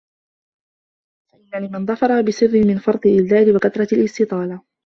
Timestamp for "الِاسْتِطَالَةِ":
3.93-4.61